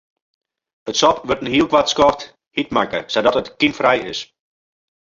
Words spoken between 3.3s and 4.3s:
it kymfrij is.